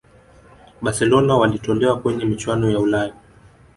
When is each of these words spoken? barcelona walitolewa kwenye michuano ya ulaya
barcelona 0.81 1.35
walitolewa 1.37 1.99
kwenye 1.99 2.25
michuano 2.25 2.69
ya 2.71 2.79
ulaya 2.79 3.13